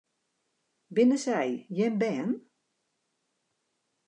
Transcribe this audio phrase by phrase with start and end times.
[0.95, 1.43] Binne sy
[1.75, 2.29] jim bern?